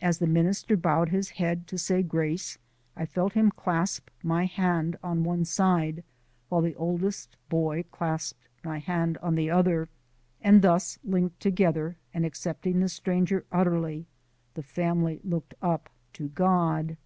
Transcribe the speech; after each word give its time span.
As 0.00 0.18
the 0.18 0.28
minister 0.28 0.76
bowed 0.76 1.08
his 1.08 1.30
head 1.30 1.66
to 1.66 1.76
say 1.76 2.00
grace 2.00 2.56
I 2.94 3.04
felt 3.04 3.32
him 3.32 3.50
clasp 3.50 4.10
my 4.22 4.44
hand 4.44 4.96
on 5.02 5.24
one 5.24 5.44
side 5.44 6.04
while 6.48 6.60
the 6.60 6.76
oldest 6.76 7.36
boy 7.48 7.82
clasped 7.90 8.48
my 8.62 8.78
hand 8.78 9.18
on 9.18 9.34
the 9.34 9.50
other, 9.50 9.88
and 10.40 10.62
thus, 10.62 11.00
linked 11.02 11.40
together, 11.40 11.96
and 12.14 12.24
accepting 12.24 12.78
the 12.78 12.88
stranger 12.88 13.44
utterly, 13.50 14.06
the 14.54 14.62
family 14.62 15.18
looked 15.24 15.54
up 15.60 15.90
to 16.12 16.28
God. 16.28 16.96